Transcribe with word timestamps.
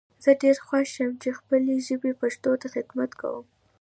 زه 0.23 0.31
ډیر 0.41 0.57
خوښ 0.67 0.89
یم 0.99 1.11
چی 1.21 1.29
خپلې 1.39 1.75
ژبي 1.87 2.11
پښتو 2.21 2.51
ته 2.61 2.67
خدمت 2.75 3.11
کوم 3.21 3.45